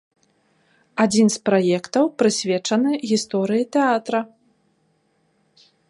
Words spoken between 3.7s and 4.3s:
тэатра.